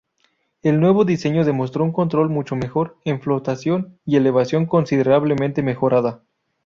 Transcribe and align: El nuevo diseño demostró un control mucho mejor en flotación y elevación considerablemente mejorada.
El 0.63 0.79
nuevo 0.79 1.05
diseño 1.05 1.43
demostró 1.45 1.83
un 1.83 1.91
control 1.93 2.27
mucho 2.29 2.55
mejor 2.55 2.97
en 3.05 3.21
flotación 3.21 3.99
y 4.03 4.15
elevación 4.15 4.65
considerablemente 4.65 5.61
mejorada. 5.61 6.23